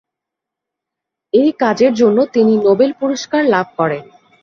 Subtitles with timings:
[1.33, 4.03] এই কাজের জন্য তিনি নোবেল পুরস্কার লাভ করেন।